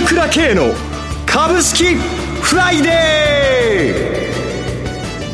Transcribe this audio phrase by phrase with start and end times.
[0.00, 0.72] 朝倉慶の
[1.26, 4.30] 株式フライデ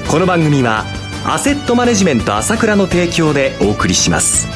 [0.04, 0.10] ー。
[0.10, 0.84] この番組は
[1.24, 4.48] アセットマネジメント朝倉の提供でお送りします。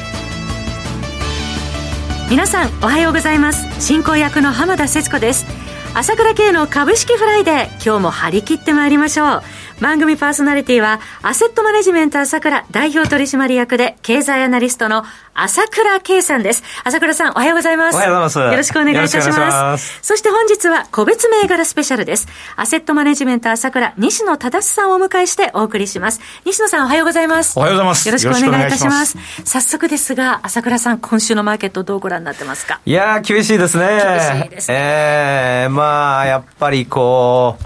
[2.29, 3.65] 皆さんおはようございます。
[3.81, 5.47] 進行役の浜田節子です。
[5.95, 9.43] 朝倉慶の株式フライデー今日も張り切ってまいりましょう。
[9.81, 16.63] 番組パーソナリティは、アセットマネジメント朝倉代表取締役で、経済アナリストの朝倉圭さんです。
[16.85, 17.95] 朝倉さん、おはようございます。
[17.95, 18.53] おはようございます。
[18.53, 19.39] よろしくお願いいたします。
[19.39, 22.29] ますそして本日は、個別銘柄スペシャルです。
[22.57, 26.21] アセットマネジメント朝倉、西野忠さんをお迎えしてお送りします。
[26.45, 27.59] 西野さん、おはようございます。
[27.59, 28.07] おはようございます。
[28.07, 29.17] よろしくお願いいたします。
[29.47, 32.81] 早速ですが、朝倉さん、今週のマーケットどうご覧になってますか？
[32.85, 33.87] いやー、厳しいですね。
[33.87, 34.77] 厳しいですね。
[34.77, 37.65] ええー、まあ、やっぱりこう、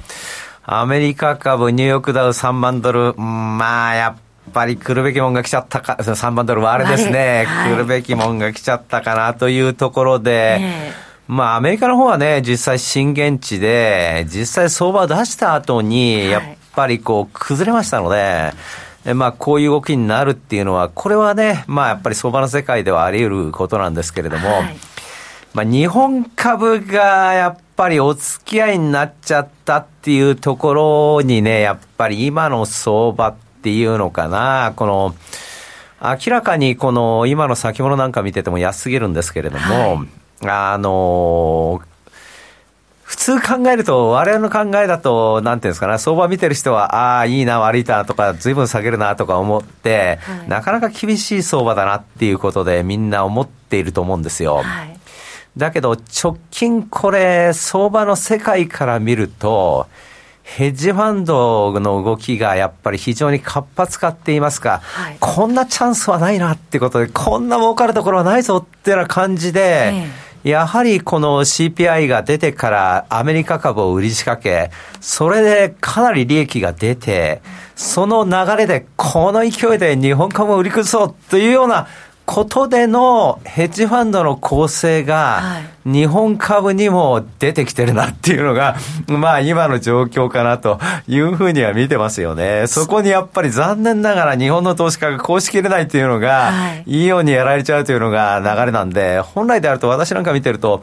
[0.66, 4.16] アメリカ株、ニューヨークダウ3万ドル、まあ、や
[4.48, 10.60] っぱり来るべきもんが来ちゃったか、3万ドルはあれですね、はい、来るべきもんが来ちゃったかなというところで、
[11.28, 16.42] まあ、アメリカの方はね、実際震源地で、実際相場を出した後に、やっ
[16.74, 18.54] ぱりこう、崩れましたので、
[19.12, 24.76] まあ、こういう動きになるっていうのは、これはね、まあ、やっぱり相場の世界ではあり得ることなんですけれども、はい
[25.54, 35.14] まあ、日本株がやっぱりお付き合いになっちゃったっていうところにね、やっぱり今の相場っていうのかな、この、
[36.02, 40.08] 明らかにこの今の先物なんか見てても安すぎるんですけれども、はい、
[40.42, 41.80] あの、
[43.04, 54.56] 普通考えると、我々の考えだと、なんていうんですかね、相場見てる人は、ああ、いいな、悪いなとか、ずいぶん下げるなとか思って、はい、なかなか厳しい相場だなっていうことで、みんな思っていると思うんですよ。
[54.56, 54.98] はい
[55.56, 59.86] だけど直近これ相場の世界から見ると、
[60.42, 70.08] ヘッジファンドの動きがやっぱり非常に活発化って言いますか、はい、こんなチャンスはないなってことで、こんな儲かるところはないぞってな感じで、え
[70.44, 77.40] え、やはりこの CPI が出てからアメリカ株を売り仕掛け、それでかなり利益が出て、
[77.74, 81.88] その流れでこの勢いで日本株を売り崩そうというような
[82.26, 88.76] ことでのヘッジファンドの構成が、日本株にも出てきてるなっていうのが、
[89.06, 92.66] まあ今の状況かなというふうには見てますよね。
[92.66, 96.52] そこにやっぱり残念ながら日本の投資家がこうしきれないっていうのが、
[96.86, 100.82] いいようにやられちゃうというのが流れなんで、本来であると私なんか見てると、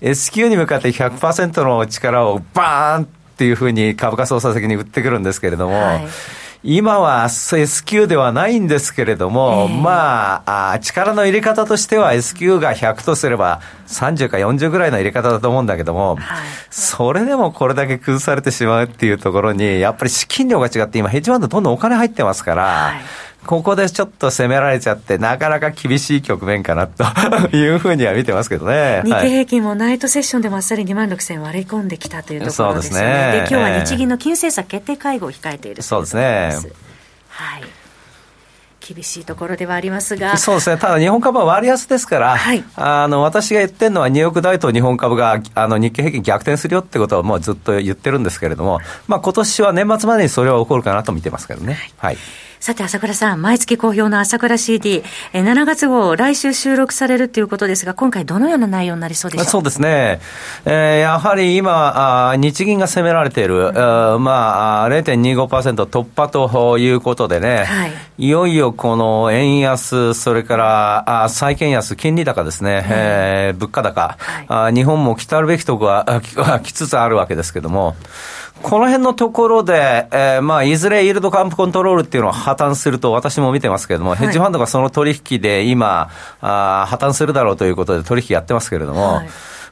[0.00, 3.06] S q に向かって100%の力をバーンっ
[3.36, 6.08] ていうふうに株価操作席に売ってくるんですけれども、はい
[6.62, 23.00] 今は S q ではないんですけれども、えー、まあ力の入れ方としては S q が100とすれば30か40ぐらいの入れ方だと思うんだけども、はい、それでもこれだけ崩されてしまうっていうところに、やっぱり資金量が違って、今ヘッジファンドどんどんお金入ってますから、はい
[23.46, 27.04] ここでちょっと攻められちゃって、なかなか厳しい局面かなと
[27.56, 29.02] いうふうには見てますけどね。
[29.04, 33.00] 日経平均もナイトセッションでもあっさり2万6000割り込んできたというところですね。
[33.00, 36.52] で、ね、今日は日銀の金融政策決定会合を控えているそうですね。
[37.28, 37.62] はい。
[38.80, 40.36] 厳しいところではありますが。
[40.36, 40.76] そうですね。
[40.76, 51.74] ただ日本株は割安ですから、はい、あの、私が言ってるのはニューヨーク大と日本株が、あの、日経平均逆転するよってことはもうずっと言ってるんですけれども、まあ今年は年末までにそれは起こるかなと見てますけどね。
[51.98, 60.20] はい、はいさて、朝倉さん、毎月好評の朝倉 CD、え7月号、来週収録されるということですが、今回、どのような内容になりそうでしょうそうですね、
[60.66, 63.74] えー、やはり今、あ日銀が攻められている、うん、
[64.22, 76.04] まあ、0.25%突破ということでね、はい、いよいよこの円安、それからあ債券安、金利高ですね、うん、えー、物価高、はい、あ、日本も来たるべきとこは
[76.62, 77.96] 来つつあるわけですけども、
[78.62, 86.10] この辺のところで、えー、まあ、いずれイールドカンプコントロールっていうのは破綻すると私も見てますけれども、はい、ヘッジファンドがその取引で今、
[86.40, 89.28] あ破綻するだろうということで取引やってますけれども、はい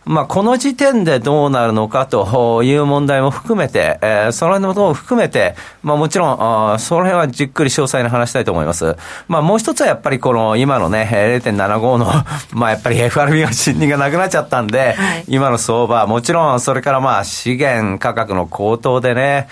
[0.09, 8.97] まあ、この時点でどうなるのかという問題も含めて、えー、その辺のことも含めて、まあ、もちろん、あその辺はじっくり詳細に話したいと思います。
[9.29, 12.07] まあ、もう一つはやっぱりこの今のね、0.75の、
[12.59, 19.47] まあ、やっぱり FRB の信任がなくなっちゃったんで、はい、今の相場、もちろんそれからまあ、資源価格の高騰でね、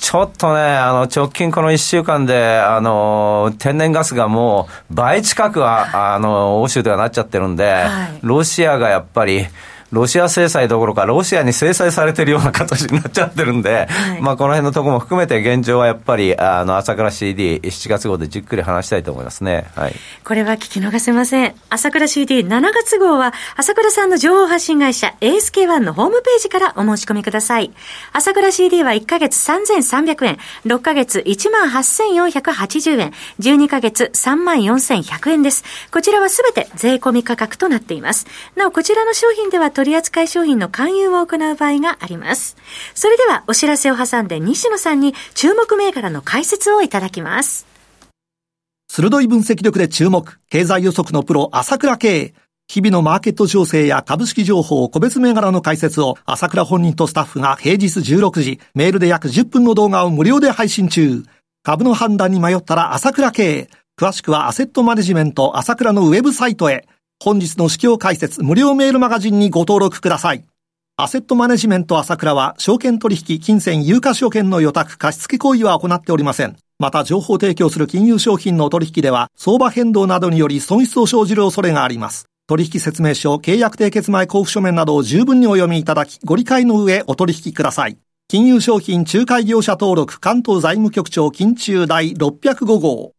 [0.00, 9.46] ちょっとね、あの、直近この1週間で、あの、天然ガスがもう倍近くは、あの、欧州ではなっちゃってるんで、はい、ロシアがやっぱり、
[9.92, 19.66] ロシア制裁どころか、ロシアに制裁されてるような形になっちゃってるんで、はい、まあこの辺のところも含めて現状はやっぱり、あの、朝倉 CD、7月号でじっくり話したいと思いますね。
[19.74, 19.94] はい。
[20.24, 21.54] これは聞き逃せません。
[21.68, 27.72] 朝倉 CD7 月号は、朝倉さんの情報発信会社 ASK1 のホームページからお申し込みください。
[28.12, 35.64] 朝倉 CD は1ヶ月3300円、6ヶ月18,480円、12ヶ月34,100円です。
[35.90, 38.26] こちらはすべて税込み価格となっています。
[38.54, 42.56] なお、こちらの商品では取扱い商品の勧誘を行う場合があります。
[42.94, 47.66] それではお知らせを挟んで西野さんに注目銘柄の解説をいただきます。
[48.88, 52.34] 鋭い分析力で注目、経済予測のプロ、朝倉慶。
[52.68, 61.24] 日々のマーケット情勢や株式情報、個別銘柄の解説を朝倉本人とスタッフが平日16時、メールで約10分の動画を無料で配信中。
[61.62, 63.70] 株の判断に迷ったら朝倉慶。
[63.98, 66.86] 詳しくはアセットマネジメント朝倉のウェブサイトへ。
[67.22, 70.42] 本日の市況解説無料メールマガジンにご登録ください。
[70.96, 76.56] アセットマネジメント朝倉は、証券取引、金銭、有価証券の予託、貸付行為は行っておりません。
[76.78, 82.24] また、情報提供する金融商品の取引では、相場変動などにより損失を生じる恐れがあります。
[82.46, 87.98] 取引説明書、契約締結前交付書面などを十分にお読みいただき、ご理解の上お取引ください。
[88.28, 93.12] 金融商品仲介業者登録関東財務局長金中第605号。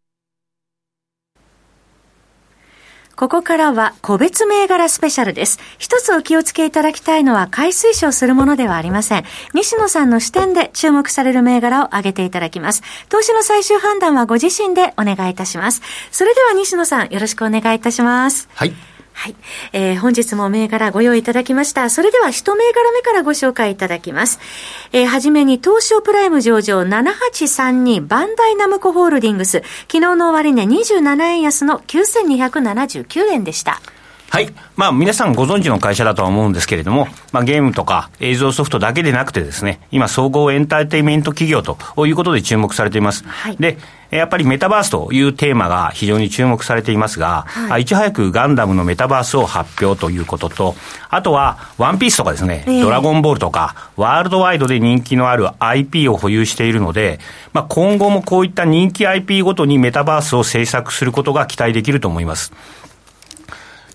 [3.22, 5.60] ここからは個別銘柄スペシャルです。
[5.78, 9.26] 一つお気をつけいただきたいのは買い推奨するものではありません。
[9.54, 12.82] 西野さんの視点で注目される銘柄を挙げていただきます。
[13.10, 15.84] 投資の最終判断はご自身でお願いいたします。
[16.12, 18.50] それでは西野さんよろしくお願いいたします。
[18.56, 18.74] はい。
[19.14, 19.36] はい。
[19.74, 21.90] えー、本日も銘柄ご用意いただきました。
[21.90, 24.40] それでは一銘柄目からご紹介いただきます。
[24.94, 29.64] えー、はじめに東証プライム上場7832バンダイナムコホールディングス。
[29.88, 33.82] 昨日の終値27円安の9279円でした。
[34.32, 34.48] はい。
[34.78, 43.26] まあ、皆さんご存知の会社だとは思うんですけれども、まあ、ゲームとか映像ソフトだけでなくてですね、今、総合エンターテイメント企業ということで注目されています。
[43.26, 43.78] はい、で、
[44.10, 50.76] やっぱりメタバースというテーマが非常に注目されていますが、はい、いち早くガンダムのメタバースを発表ということと、
[51.10, 57.20] あとは、ワンピースとかですね、えー、ドラゴンボールとか、ワールドワイドで人気のある IP を保有しているので、
[57.52, 62.54] まあ、今後もこういった人気 IP ごとにメタバースを制作することが期待できると思います。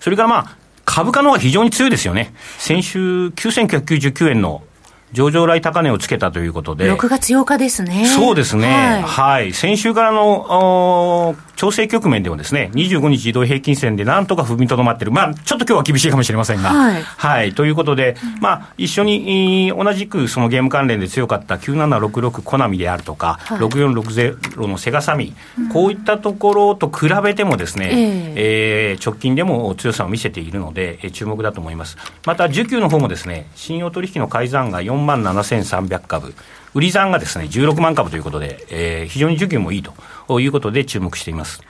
[0.07, 0.55] それからまあ、
[0.85, 2.33] 株価の方が非常に強いですよね。
[2.59, 4.63] 先週9999円の
[5.11, 6.89] 上場来高値をつけたということで。
[6.89, 8.07] 6月8日ですね。
[8.07, 8.69] そうですね。
[8.69, 9.01] はい。
[9.03, 15.11] はい、先週からの、調整局面でもですね、25日移動平均線でなんとか踏みとどまってる。
[15.11, 16.69] まあ、ちょっと今日は厳しいかもしれませんが。
[16.69, 17.01] はい。
[17.01, 17.53] はい。
[17.53, 31.97] ということで、まあ、一緒に、同じくそのゲーム関連で強かった9766コナミであるとか、はい、6460のセガサミ、うん、こういったところと比べてもですね、えー、えー、直近でも強さを見せているので、注目だと思います。
[32.25, 36.33] また、需給の方もですね、信用取引の改ざんが4 4万7300株、
[36.73, 39.83] 売り算がですね16万株ということで、えー、非常に需給もいい
[40.27, 41.61] ということで注目しています。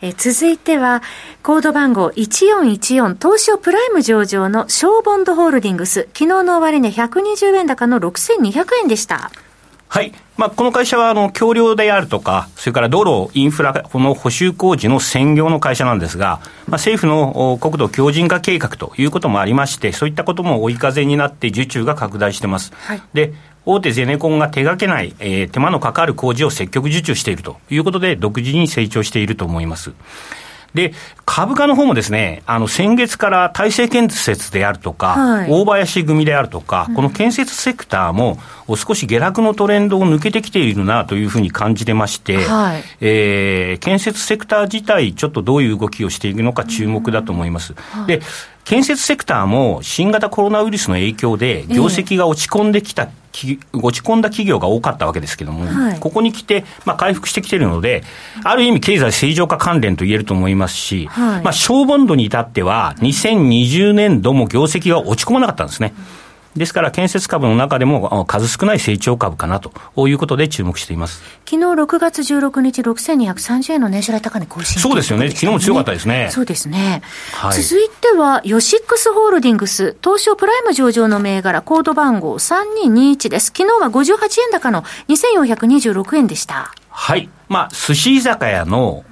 [0.00, 1.02] え続いては、
[1.42, 9.32] コード番号1414東証プライム上場のショーボンドホールディングス、昨日の終値120円高の6200円でした。
[9.88, 10.12] はい。
[10.36, 22.72] まあ、この会社は、あの、橋梁であるとか、それから道路、インフラ、この補修工事の専業の会社なんですが、まあ、政府の国土強靭化計画ということもありまして、そういったことも追い風になって受注が拡大してます。
[22.76, 23.32] はい、で、
[23.70, 29.92] 大手ゼネコンが手がけない、えー、手間のかかる工事を積極受注しているということで、独自に成長していると思います。
[30.72, 30.94] で、
[31.26, 38.38] 株価の方もですね、あの、先月から大成建設であるとか、はい、大林組であるとか、この建設セクターも、
[38.74, 47.74] 少し下落のトレンドを抜けてきているなというふうに感じてまして、はい、えー、建設セクター自体、ちょっとどういう動きをしていくのか注目だと思います。
[47.92, 48.22] はい、で
[48.68, 58.02] 建設セクターも新型コロナウイルスの影響で業績が落ち込んできた、えー、落ち込んだ企業が多かったわけですけれども、はい、ここに来て、まあ、回復してきているので、
[58.44, 65.94] ある意味経済正常化関連と言えると思いますし、はい、まあ、小ボンドに至っては、2020年度も業績が落ち込まなかったんですね。
[66.58, 69.72] ですから、建設株の中でも数少ない成長株かなと
[70.08, 76.28] いうことで注目しています昨日6月16日、6230円の年初来高値更新、そうですよね、昨日も強かったですね。
[76.30, 83.46] そうですね、はい、続いては、ヨシックスホールディングス、東証プライム上場の銘柄、コード番号3221です。
[83.46, 86.74] 昨日は58円高の2426円でした。
[87.00, 87.28] はい。
[87.48, 89.04] まあ、寿司居酒屋の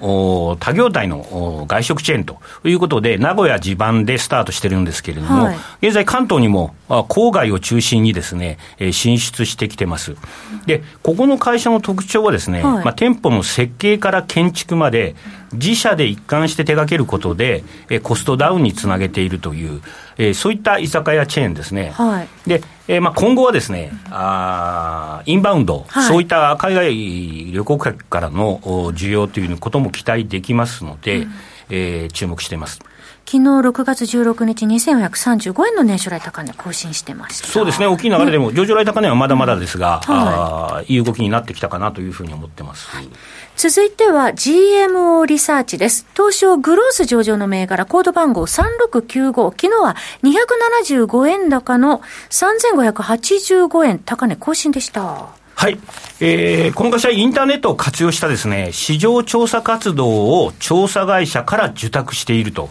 [0.59, 8.59] 他業態の外食チェーンということで、名古屋地盤でスタートしてるんですけれども、はい、現在関東にも郊外を中心にですね、
[8.91, 10.17] 進出してきてます。
[10.65, 15.15] で、ここの会社の特徴はですね、はい、まあ、店舗の設計から建築まで、
[15.53, 17.63] 自社で一貫して手掛けることで、
[18.03, 19.81] コストダウンにつなげているという、
[20.17, 21.91] えー、そういった居酒屋チェーンですね。
[21.95, 28.59] はい、で、えーまあ、今後はですね、あインバウンド、はい、そういった海外旅行客からの
[28.93, 31.31] 需要ということも期待できますので、うん、
[31.69, 32.79] えー、注目しています。
[33.25, 37.47] 昨日6月16日2435円の年初来高値更新してました。
[37.47, 40.15] そうですね、大きい流れでも、上場来高値はまだまだですが、うん。
[40.15, 42.87] はい、いい動きになってきたかなというふうに思ってます。
[42.87, 43.09] はい
[43.57, 46.05] 続いては GMO リサーチです。
[46.13, 49.49] 東証グロース上場の銘柄、コード番号3695。
[49.49, 55.29] 昨日は275円高の3585円高値更新でした。
[55.55, 55.79] はい。
[56.19, 62.69] えー、この会社はインターネットを活用したですね、市場調査活動を調査会社から受託していると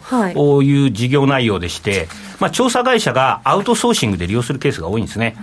[0.63, 2.07] いう事業内容でして、
[2.39, 5.37] まあ、調査会社がアウトソーシングで利用するケースが多いんですね。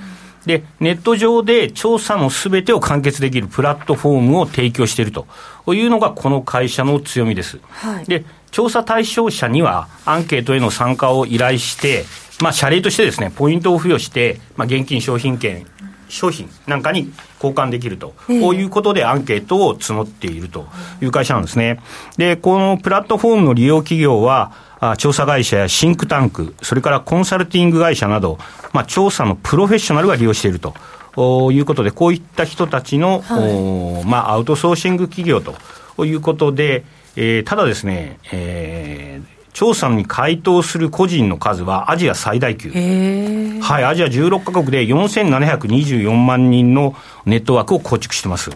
[0.46, 5.26] で、ネット上で調査のすべてを完結できるプラットフォームを提供していると
[5.74, 7.60] いうのがこの会社の強みです。
[7.70, 12.06] はい、で、調査対象者にはアンケートへの参加を依頼して、
[12.42, 15.66] まあ、謝礼としてですね、ポイントを付与して、まあ、現金商品券、
[16.10, 20.68] 商品なんかに交換できると、こういうことでアンケートを募っていると
[21.02, 21.80] いう会社なんですね。
[22.18, 24.52] で、このプラットフォームの利用企業は、
[24.98, 28.38] 調査会社やシンクタンク、それからコンサルティング会社など、
[28.74, 36.84] まあ、調査のプロフェッショナルが利用しているということで、こういった人たちの、はい、まあ、アウトソーシング企業ということで、
[37.16, 42.72] えー、ただですね、えー、調査に回答する個人の数はアジア最大級。
[42.72, 48.52] はい、アジア16カ国で4724万人のネットワークを構築してます。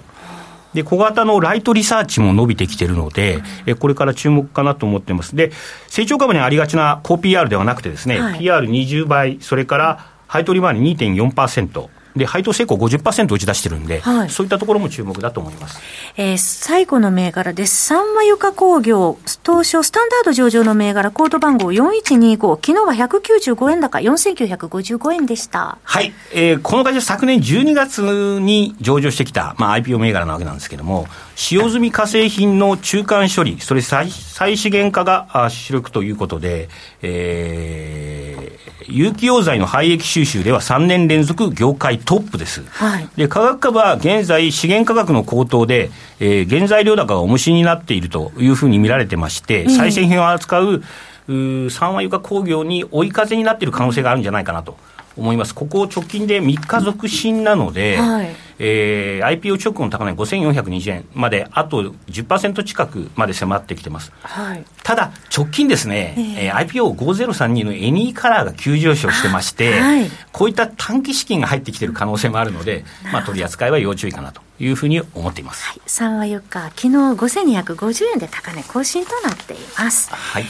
[0.77, 5.35] で、小型のライトリサーチも伸びてきてるので、えこれから注目かなと思ってます。
[5.35, 5.51] で、
[5.87, 15.79] 成長株にありがちな高 PR ではなくてですね、はい、PR20 倍、それから配当利回り2.4%、で、配当成功50%打ち出してるんで、はい、そういったところも注目だと思います。
[16.15, 17.85] えー、最後の銘柄です。
[17.87, 25.77] 三和床工業、東証スタンダード上場の銘柄、コード番号4125、昨日は195円高、4955円でした。
[25.83, 26.13] はい。
[26.33, 28.01] えー、この会社昨年12月
[28.39, 31.07] に上場してきた、まあ IPO 銘柄なわけなんですけども、
[31.37, 36.67] 使用済み化成品の中間処理、それ再再資源化が主力ということで、
[37.03, 42.63] えー、有機溶剤の廃液収集では3年連続業界トップです。
[42.65, 50.81] はい、で、化学株は現在資源価格の高騰で、えー、原材料高が重しになっているというふうに見られてまして、再生品を扱う、
[51.27, 54.75] う三和床工業に追い風になっている可能性があるんじゃないかなと。
[55.17, 55.53] 思います。
[55.55, 64.11] ここ直近で3日続伸なので、はい、えー、IPO 直後の高値5420円まで、あと10%近くまで迫ってきてます。
[64.21, 75.65] はい、ただ、直近ですね、えー、IPO5032 のエニーカラーが急上昇してまして、はい、こういった短期資金が入ってきている可能性もあるので、まあ、取り扱いは要注意かなというふうに思っています。
[75.65, 80.09] はい、3は4日、昨日5250円で高値更新となっています。
[80.11, 80.45] はい。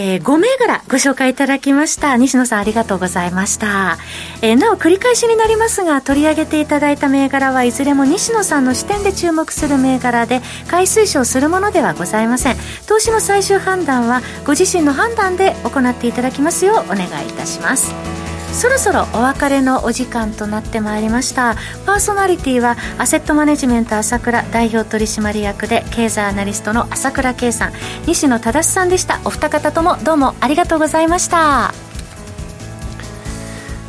[0.00, 2.16] えー、5銘柄ご紹介いただきました。
[2.16, 3.98] 西野さんありがとうございました。
[4.42, 12.56] えー、なお繰り返しになりますが、取り上げていただいた銘柄はいずれも西野さんの視点で注目する銘柄で、買い推奨するものではございません。
[12.86, 18.17] 投資の最終判断はご自身の判断で行っていただきますようお願いいたします。
[18.52, 21.54] そろそろお別れのお時間となってまいりました。
[21.86, 27.72] パーソナリティはアセットマネジメント朝倉代表取締役で経済アナリストの朝倉圭さん。
[28.06, 29.20] 西野忠さんでした。
[29.24, 31.87] お二方ともどうもありがとうございました。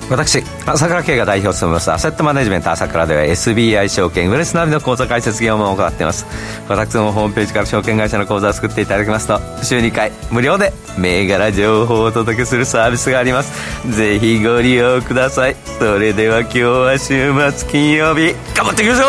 [0.09, 6.25] 私朝倉慶が代表を務めますアセットマネジメント朝倉では SBI 証券ウェルスナビの口座開設業務を行っています。
[6.67, 13.91] 私のホームページから証券会社の口座を作っていただきますと週2回無料で銘柄情報をお届けするサービスがあります。
[13.95, 15.55] ぜひご利用ください。
[15.77, 19.05] それでは今日は週末金曜日頑張っていきましょ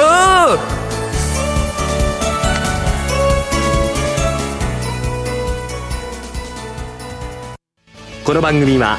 [0.76, 0.80] う
[8.22, 8.98] この番組は